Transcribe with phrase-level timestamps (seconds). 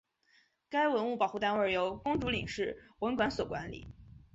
[0.67, 3.87] 该文物保护单位由公主岭市文管所管理。